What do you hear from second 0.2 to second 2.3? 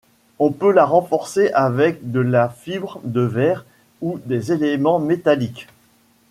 On peut la renforcer avec de